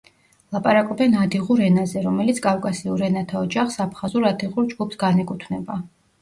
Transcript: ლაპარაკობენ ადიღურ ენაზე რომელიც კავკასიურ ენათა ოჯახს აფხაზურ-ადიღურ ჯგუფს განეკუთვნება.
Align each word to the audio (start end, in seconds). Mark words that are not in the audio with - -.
ლაპარაკობენ 0.53 1.11
ადიღურ 1.23 1.61
ენაზე 1.65 2.01
რომელიც 2.05 2.39
კავკასიურ 2.45 3.03
ენათა 3.09 3.43
ოჯახს 3.49 3.79
აფხაზურ-ადიღურ 3.87 4.71
ჯგუფს 4.73 5.01
განეკუთვნება. 5.05 5.79